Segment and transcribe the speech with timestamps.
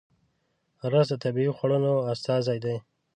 [0.91, 2.75] رس د طبیعي خوړنو استازی دی